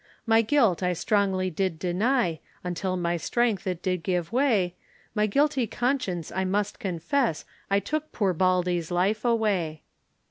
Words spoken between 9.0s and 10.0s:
away.